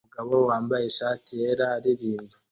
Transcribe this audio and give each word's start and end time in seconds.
Umugabo 0.05 0.33
wambaye 0.49 0.83
ishati 0.91 1.31
yera 1.41 1.65
aririmba 1.77 2.35